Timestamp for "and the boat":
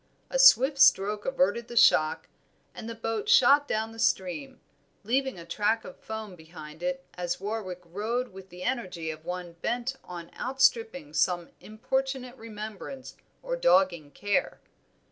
2.73-3.29